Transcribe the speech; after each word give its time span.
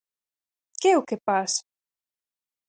¿Que 0.79 0.87
é 0.93 0.99
o 1.01 1.05
que 1.07 1.17
pasa? 1.29 1.61